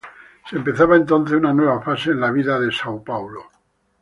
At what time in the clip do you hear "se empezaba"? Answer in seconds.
0.49-0.95